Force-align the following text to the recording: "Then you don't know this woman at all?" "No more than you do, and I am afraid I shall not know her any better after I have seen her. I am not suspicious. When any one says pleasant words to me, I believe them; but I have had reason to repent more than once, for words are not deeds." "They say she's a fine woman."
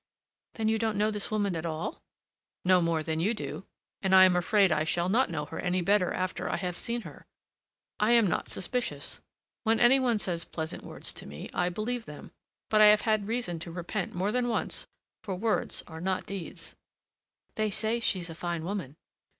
"Then 0.55 0.67
you 0.67 0.79
don't 0.79 0.97
know 0.97 1.11
this 1.11 1.29
woman 1.29 1.55
at 1.55 1.63
all?" 1.63 2.01
"No 2.65 2.81
more 2.81 3.03
than 3.03 3.19
you 3.19 3.35
do, 3.35 3.65
and 4.01 4.15
I 4.15 4.25
am 4.25 4.35
afraid 4.35 4.71
I 4.71 4.83
shall 4.83 5.09
not 5.09 5.29
know 5.29 5.45
her 5.45 5.59
any 5.59 5.81
better 5.81 6.11
after 6.11 6.49
I 6.49 6.55
have 6.57 6.75
seen 6.75 7.01
her. 7.01 7.27
I 7.99 8.13
am 8.13 8.25
not 8.25 8.49
suspicious. 8.49 9.21
When 9.63 9.79
any 9.79 9.99
one 9.99 10.17
says 10.17 10.43
pleasant 10.43 10.83
words 10.83 11.13
to 11.13 11.27
me, 11.27 11.51
I 11.53 11.69
believe 11.69 12.07
them; 12.07 12.31
but 12.71 12.81
I 12.81 12.85
have 12.87 13.01
had 13.01 13.27
reason 13.27 13.59
to 13.59 13.71
repent 13.71 14.15
more 14.15 14.31
than 14.31 14.47
once, 14.47 14.87
for 15.23 15.35
words 15.35 15.83
are 15.85 16.01
not 16.01 16.25
deeds." 16.25 16.73
"They 17.53 17.69
say 17.69 17.99
she's 17.99 18.31
a 18.31 18.33
fine 18.33 18.63
woman." 18.63 18.95